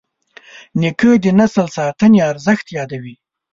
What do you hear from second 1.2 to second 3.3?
د نسل ساتنې ارزښت یادوي.